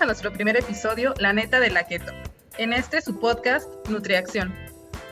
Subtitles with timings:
[0.00, 2.12] A nuestro primer episodio, La Neta de la Keto.
[2.56, 4.52] En este su podcast, Nutriacción.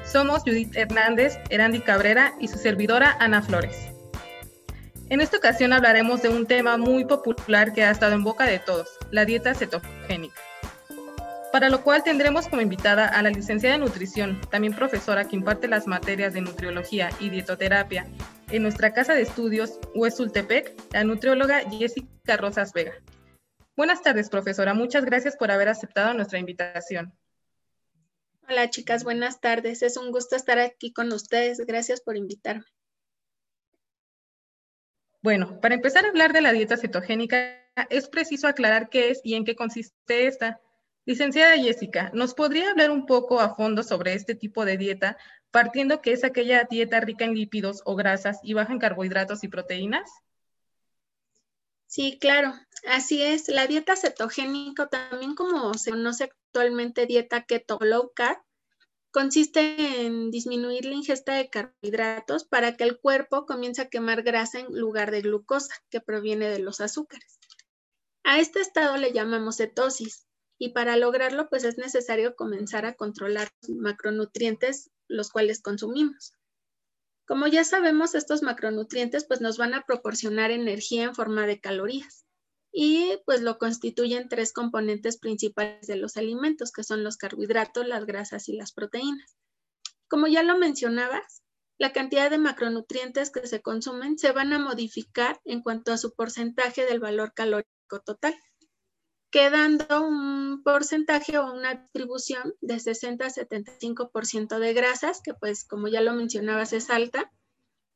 [0.04, 3.76] Somos Judith Hernández, Erandi Cabrera y su servidora Ana Flores.
[5.10, 8.58] En esta ocasión hablaremos de un tema muy popular que ha estado en boca de
[8.58, 10.40] todos, la dieta cetogénica.
[11.52, 15.68] Para lo cual tendremos como invitada a la licenciada de nutrición, también profesora que imparte
[15.68, 18.06] las materias de nutriología y dietoterapia
[18.48, 22.94] en nuestra casa de estudios Huesultepec, la nutrióloga Jessica Rosas Vega.
[23.76, 24.74] Buenas tardes, profesora.
[24.74, 27.12] Muchas gracias por haber aceptado nuestra invitación.
[28.48, 29.04] Hola, chicas.
[29.04, 29.82] Buenas tardes.
[29.82, 31.58] Es un gusto estar aquí con ustedes.
[31.60, 32.64] Gracias por invitarme.
[35.22, 37.60] Bueno, para empezar a hablar de la dieta cetogénica,
[37.90, 40.60] es preciso aclarar qué es y en qué consiste esta.
[41.04, 45.16] Licenciada Jessica, ¿nos podría hablar un poco a fondo sobre este tipo de dieta,
[45.50, 49.48] partiendo que es aquella dieta rica en lípidos o grasas y baja en carbohidratos y
[49.48, 50.10] proteínas?
[51.90, 52.54] Sí, claro,
[52.86, 53.48] así es.
[53.48, 58.38] La dieta cetogénica, también como se conoce actualmente dieta keto low carb,
[59.10, 64.60] consiste en disminuir la ingesta de carbohidratos para que el cuerpo comience a quemar grasa
[64.60, 67.40] en lugar de glucosa, que proviene de los azúcares.
[68.22, 70.28] A este estado le llamamos cetosis
[70.60, 76.34] y para lograrlo pues es necesario comenzar a controlar los macronutrientes los cuales consumimos.
[77.30, 82.26] Como ya sabemos, estos macronutrientes pues nos van a proporcionar energía en forma de calorías
[82.72, 88.04] y pues lo constituyen tres componentes principales de los alimentos, que son los carbohidratos, las
[88.04, 89.36] grasas y las proteínas.
[90.08, 91.44] Como ya lo mencionabas,
[91.78, 96.12] la cantidad de macronutrientes que se consumen se van a modificar en cuanto a su
[96.16, 98.34] porcentaje del valor calórico total,
[99.30, 105.88] quedando un porcentaje o una distribución de 60 a 75% de grasas, que pues como
[105.88, 107.32] ya lo mencionabas es alta,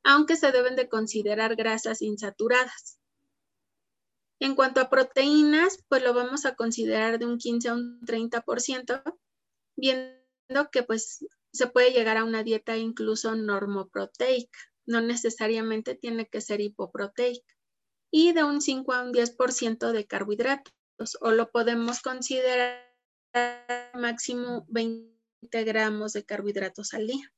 [0.04, 2.98] aunque se deben de considerar grasas insaturadas.
[4.38, 9.02] En cuanto a proteínas, pues lo vamos a considerar de un 15 a un 30%,
[9.76, 16.40] viendo que pues se puede llegar a una dieta incluso normoproteica, no necesariamente tiene que
[16.40, 17.54] ser hipoproteica,
[18.10, 20.74] y de un 5 a un 10% de carbohidratos,
[21.20, 22.94] o lo podemos considerar
[23.94, 27.32] máximo 20 gramos de carbohidratos al día.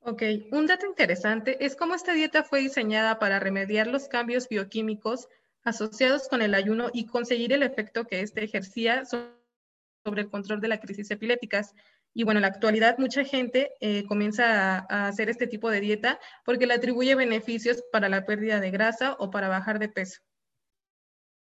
[0.00, 0.22] Ok,
[0.52, 5.28] un dato interesante es cómo esta dieta fue diseñada para remediar los cambios bioquímicos
[5.64, 10.68] asociados con el ayuno y conseguir el efecto que éste ejercía sobre el control de
[10.68, 11.74] las crisis epilépticas.
[12.14, 15.80] Y bueno, en la actualidad mucha gente eh, comienza a, a, hacer este tipo de
[15.80, 20.20] dieta porque le atribuye beneficios para la pérdida de grasa o para bajar de peso.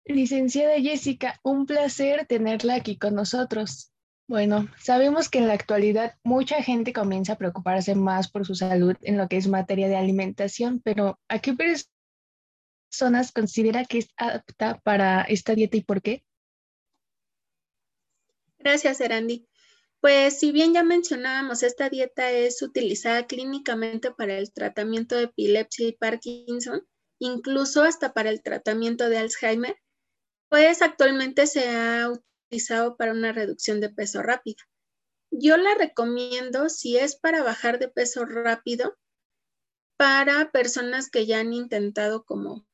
[0.07, 3.91] Licenciada Jessica, un placer tenerla aquí con nosotros.
[4.25, 8.95] Bueno, sabemos que en la actualidad mucha gente comienza a preocuparse más por su salud
[9.01, 14.79] en lo que es materia de alimentación, pero ¿a qué personas considera que es apta
[14.83, 16.23] para esta dieta y por qué?
[18.59, 19.45] Gracias, Erandi.
[19.99, 25.87] Pues si bien ya mencionábamos, esta dieta es utilizada clínicamente para el tratamiento de epilepsia
[25.87, 26.87] y Parkinson,
[27.19, 29.75] incluso hasta para el tratamiento de Alzheimer,
[30.49, 34.63] pues actualmente se ha utilizado para una reducción de peso rápida.
[35.31, 38.97] Yo la recomiendo si es para bajar de peso rápido
[39.97, 42.65] para personas que ya han intentado como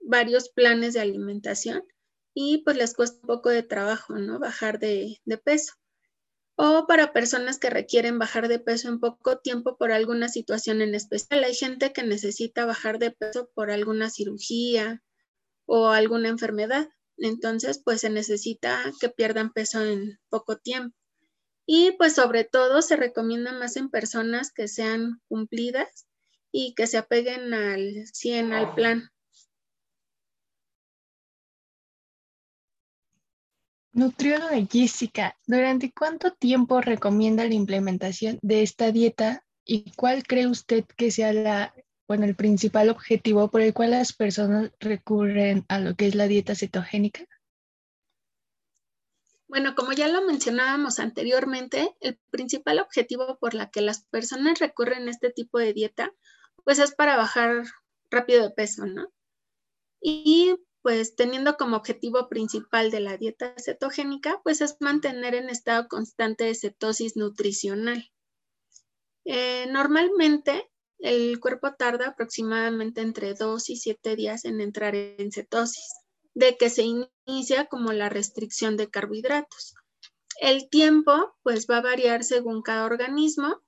[0.00, 1.84] varios planes de alimentación
[2.34, 4.38] y pues les cuesta un poco de trabajo, ¿no?
[4.38, 5.74] Bajar de, de peso.
[6.54, 10.94] O para personas que requieren bajar de peso en poco tiempo por alguna situación en
[10.94, 11.44] especial.
[11.44, 15.02] Hay gente que necesita bajar de peso por alguna cirugía
[15.66, 16.88] o alguna enfermedad.
[17.18, 20.96] Entonces, pues se necesita que pierdan peso en poco tiempo.
[21.66, 26.06] Y pues sobre todo se recomienda más en personas que sean cumplidas
[26.52, 29.10] y que se apeguen al 100, al plan.
[33.92, 40.84] Nutrióloga Jessica, ¿durante cuánto tiempo recomienda la implementación de esta dieta y cuál cree usted
[40.98, 41.74] que sea la
[42.08, 46.28] bueno, el principal objetivo por el cual las personas recurren a lo que es la
[46.28, 47.26] dieta cetogénica?
[49.48, 55.06] Bueno, como ya lo mencionábamos anteriormente, el principal objetivo por la que las personas recurren
[55.06, 56.12] a este tipo de dieta,
[56.64, 57.64] pues es para bajar
[58.10, 59.12] rápido de peso, ¿no?
[60.00, 65.88] Y pues teniendo como objetivo principal de la dieta cetogénica, pues es mantener en estado
[65.88, 68.12] constante de cetosis nutricional.
[69.24, 75.92] Eh, normalmente el cuerpo tarda aproximadamente entre 2 y 7 días en entrar en cetosis,
[76.34, 79.74] de que se inicia como la restricción de carbohidratos.
[80.40, 83.62] El tiempo pues va a variar según cada organismo,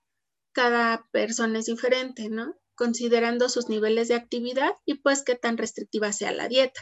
[0.52, 2.54] cada persona es diferente, ¿no?
[2.74, 6.80] Considerando sus niveles de actividad y pues qué tan restrictiva sea la dieta.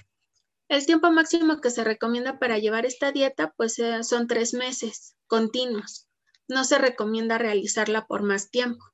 [0.69, 5.15] El tiempo máximo que se recomienda para llevar esta dieta pues eh, son tres meses
[5.29, 6.09] continuos.
[6.49, 8.85] No se recomienda realizarla por más tiempo.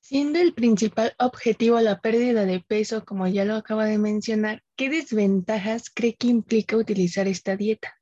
[0.00, 4.88] Siendo el principal objetivo la pérdida de peso, como ya lo acaba de mencionar, ¿qué
[4.88, 8.00] desventajas cree que implica utilizar esta dieta?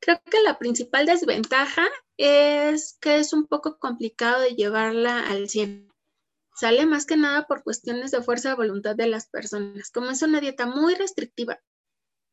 [0.00, 1.86] Creo que la principal desventaja
[2.18, 5.90] es que es un poco complicado de llevarla al 100.
[6.54, 9.90] Sale más que nada por cuestiones de fuerza de voluntad de las personas.
[9.90, 11.58] Como es una dieta muy restrictiva,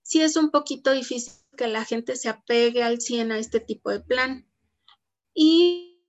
[0.03, 3.89] sí es un poquito difícil que la gente se apegue al 100 a este tipo
[3.89, 4.47] de plan.
[5.33, 6.05] Y,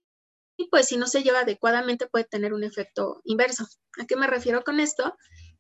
[0.57, 3.67] y pues si no se lleva adecuadamente puede tener un efecto inverso.
[3.99, 5.17] ¿A qué me refiero con esto?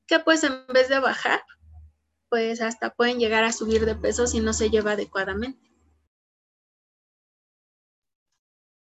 [0.06, 1.42] Que pues en vez de bajar,
[2.28, 5.70] pues hasta pueden llegar a subir de peso si no se lleva adecuadamente.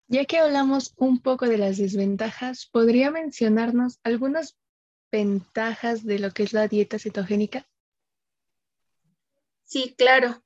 [0.07, 4.57] Ya que hablamos un poco de las desventajas, ¿podría mencionarnos algunas
[5.11, 7.67] ventajas de lo que es la dieta cetogénica?
[9.69, 10.43] Sí, claro.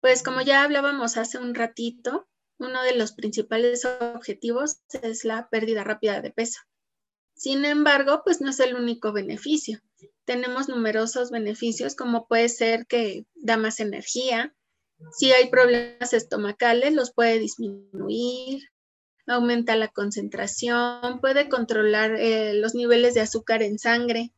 [0.00, 5.82] Pues como ya hablábamos hace un ratito, uno de los principales objetivos es la pérdida
[5.82, 6.60] rápida de peso.
[7.34, 9.80] Sin embargo, pues no es el único beneficio.
[10.24, 14.54] Tenemos numerosos beneficios como puede ser que da más energía,
[15.12, 18.62] si hay problemas estomacales los puede disminuir,
[19.26, 24.32] aumenta la concentración, puede controlar eh, los niveles de azúcar en sangre,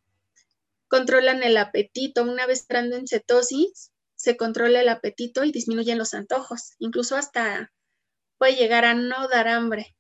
[0.89, 2.23] controlan el apetito.
[2.23, 3.92] Una vez entrando en cetosis,
[4.23, 7.73] se controla el apetito y disminuyen los antojos, incluso hasta
[8.39, 9.97] puede llegar a no dar hambre.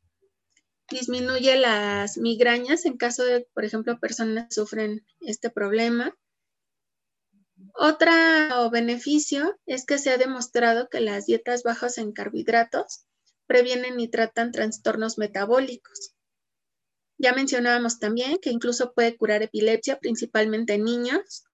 [0.89, 6.17] Disminuye las migrañas en caso de, por ejemplo, personas que sufren este problema.
[7.75, 8.13] Otro
[8.71, 13.07] beneficio es que se ha demostrado que las dietas bajas en carbohidratos
[13.49, 16.15] previenen y tratan trastornos metabólicos.
[17.19, 21.45] Ya mencionábamos también que incluso puede curar epilepsia, principalmente en niños,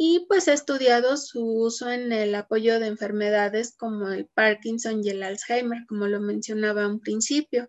[0.00, 5.10] y pues ha estudiado su uso en el apoyo de enfermedades como el Parkinson y
[5.10, 7.68] el Alzheimer, como lo mencionaba un principio.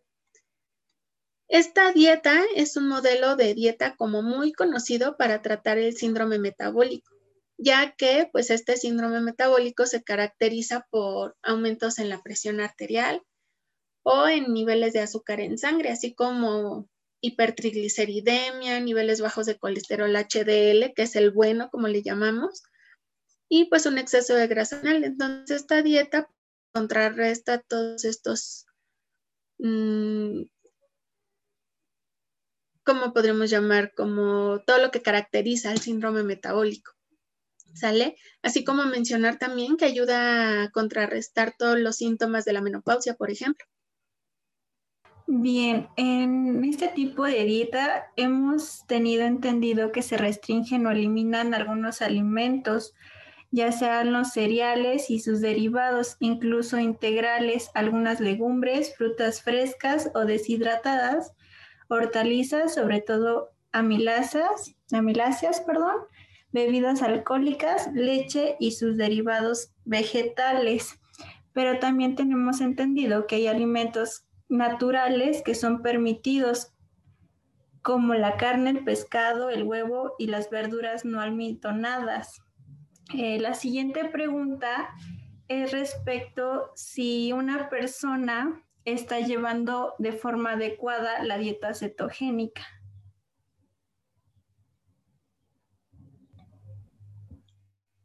[1.48, 7.16] Esta dieta es un modelo de dieta como muy conocido para tratar el síndrome metabólico,
[7.58, 13.24] ya que pues este síndrome metabólico se caracteriza por aumentos en la presión arterial,
[14.04, 16.88] o en niveles de azúcar en sangre, así como
[17.22, 22.64] hipertrigliceridemia, niveles bajos de colesterol HDL, que es el bueno, como le llamamos,
[23.50, 24.82] y pues un exceso de grasa.
[24.84, 26.30] Entonces, esta dieta
[26.72, 28.66] contrarresta todos estos,
[29.58, 30.44] mm,
[32.84, 33.94] ¿cómo podríamos llamar?
[33.96, 36.94] Como todo lo que caracteriza el síndrome metabólico.
[37.76, 38.18] ¿Sale?
[38.42, 43.30] Así como mencionar también que ayuda a contrarrestar todos los síntomas de la menopausia, por
[43.30, 43.66] ejemplo.
[45.32, 52.02] Bien, en este tipo de dieta hemos tenido entendido que se restringen o eliminan algunos
[52.02, 52.96] alimentos,
[53.52, 61.34] ya sean los cereales y sus derivados, incluso integrales, algunas legumbres, frutas frescas o deshidratadas,
[61.90, 64.74] hortalizas, sobre todo amiláceas,
[65.64, 65.94] perdón,
[66.52, 71.00] bebidas alcohólicas, leche y sus derivados vegetales.
[71.54, 76.74] Pero también tenemos entendido que hay alimentos naturales que son permitidos,
[77.82, 82.42] como la carne, el pescado, el huevo y las verduras no almidonadas.
[83.16, 84.90] Eh, la siguiente pregunta
[85.48, 92.66] es respecto si una persona está llevando de forma adecuada la dieta cetogénica.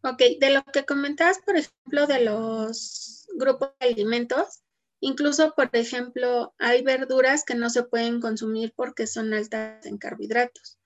[0.03, 4.64] Ok, de lo que comentabas, por ejemplo, de los grupos de alimentos,
[5.07, 10.79] Incluso, por ejemplo, hay verduras que no se pueden consumir porque son altas en carbohidratos.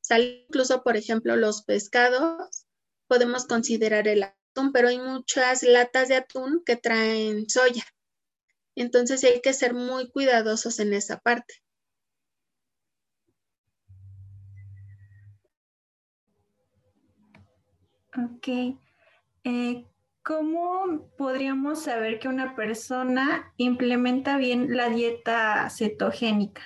[0.00, 2.66] Sale incluso, por ejemplo, los pescados,
[3.06, 7.84] podemos considerar el atún, pero hay muchas latas de atún que traen soya.
[8.74, 11.54] Entonces hay que ser muy cuidadosos en esa parte.
[18.18, 18.48] Ok.
[19.44, 19.86] Eh,
[20.30, 26.62] ¿Cómo podríamos saber que una persona implementa bien la dieta cetogénica?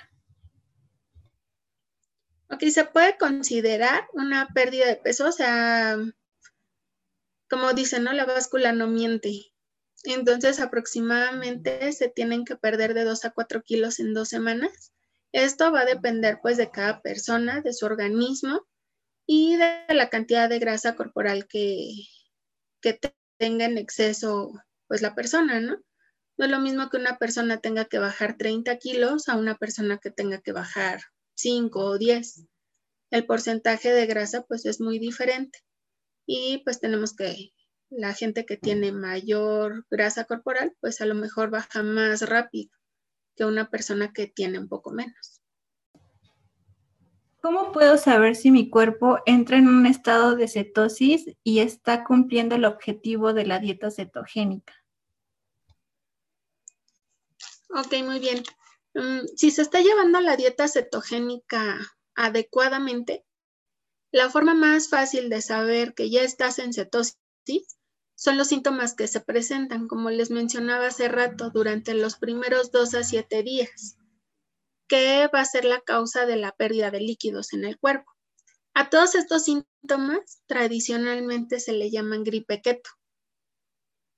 [2.51, 5.97] Ok, se puede considerar una pérdida de peso, o sea,
[7.49, 8.13] como dicen, ¿no?
[8.13, 9.51] La báscula no miente.
[10.03, 14.93] Entonces, aproximadamente se tienen que perder de 2 a 4 kilos en dos semanas.
[15.31, 18.67] Esto va a depender, pues, de cada persona, de su organismo
[19.25, 21.89] y de la cantidad de grasa corporal que,
[22.79, 22.99] que
[23.37, 24.53] tenga en exceso
[24.87, 25.77] pues la persona, ¿no?
[26.37, 29.97] No es lo mismo que una persona tenga que bajar 30 kilos a una persona
[29.97, 31.01] que tenga que bajar
[31.35, 32.45] 5 o 10.
[33.11, 35.59] El porcentaje de grasa pues es muy diferente
[36.25, 37.53] y pues tenemos que
[37.89, 42.71] la gente que tiene mayor grasa corporal pues a lo mejor baja más rápido
[43.35, 45.41] que una persona que tiene un poco menos.
[47.45, 52.55] ¿Cómo puedo saber si mi cuerpo entra en un estado de cetosis y está cumpliendo
[52.55, 54.73] el objetivo de la dieta cetogénica?
[57.69, 58.41] Ok, muy bien.
[58.95, 61.77] Mm, si se está llevando la dieta cetogénica
[62.15, 63.23] adecuadamente,
[64.11, 67.15] la forma más fácil de saber que ya estás en cetosis
[68.15, 72.95] son los síntomas que se presentan, como les mencionaba hace rato, durante los primeros dos
[72.95, 73.99] a siete días,
[74.87, 78.11] que va a ser la causa de la pérdida de líquidos en el cuerpo.
[78.73, 82.89] A todos estos síntomas tradicionalmente se le llaman gripe keto.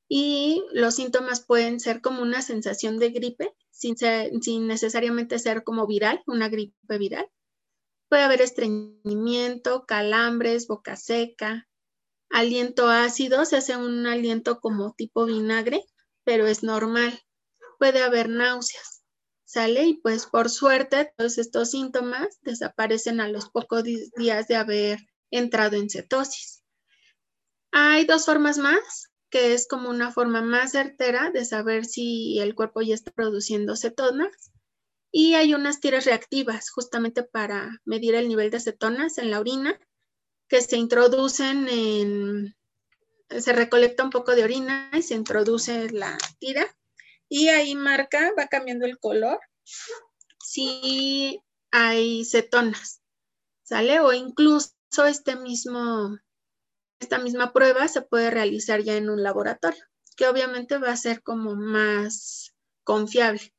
[0.09, 5.85] Y los síntomas pueden ser como una sensación de gripe, sin, sin necesariamente ser como
[5.85, 7.29] viral, una gripe viral.
[8.09, 11.67] Puede haber estreñimiento, calambres, boca seca,
[12.29, 15.83] aliento ácido, se hace un aliento como tipo vinagre,
[16.23, 17.19] pero es normal.
[17.77, 18.96] Puede haber náuseas,
[19.47, 19.85] ¿sale?
[19.85, 24.99] Y pues por suerte todos estos síntomas desaparecen a los pocos días de haber
[25.31, 26.63] entrado en cetosis.
[27.71, 32.55] Hay dos formas más, que es como una forma más certera de saber si el
[32.55, 34.51] cuerpo ya está produciendo cetonas.
[35.11, 39.79] Y hay unas tiras reactivas justamente para medir el nivel de cetonas en la orina
[40.49, 42.55] que se introducen en,
[43.29, 46.67] se recolecta un poco de orina y se introduce la tira
[47.29, 49.39] y ahí marca, va cambiando el color
[50.43, 51.41] si
[51.71, 53.01] hay cetonas,
[53.63, 53.99] ¿sale?
[53.99, 54.71] O incluso
[55.05, 56.17] este mismo,
[56.99, 59.83] esta misma prueba se puede realizar ya en un laboratorio,
[60.15, 63.53] que obviamente va a ser como más confiable.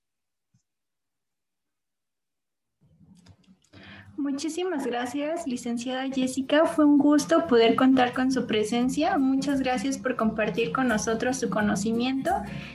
[4.19, 6.67] Muchísimas gracias, licenciada Jessica.
[6.67, 9.17] Fue un gusto poder contar con su presencia.
[9.17, 12.33] Muchas gracias por compartir con nosotros su conocimiento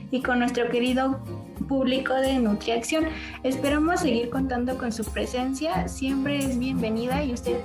[0.09, 1.21] y con nuestro querido
[1.67, 3.07] público de Nutriacción.
[3.43, 5.89] Esperamos seguir contando con su presencia.
[5.89, 7.57] Siempre es bienvenida y usted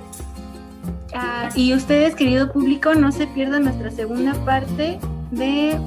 [1.13, 4.99] ah, y ustedes, querido público, no se pierdan nuestra segunda parte
[5.31, 5.79] de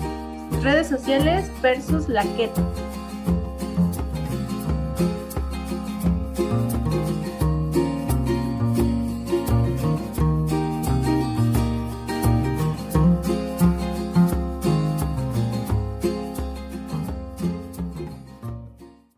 [0.62, 2.66] redes sociales versus la keto.